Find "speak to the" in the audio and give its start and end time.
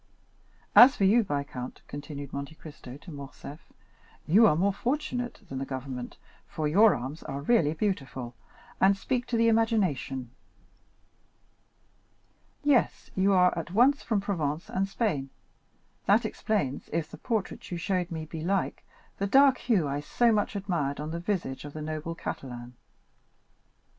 8.97-9.47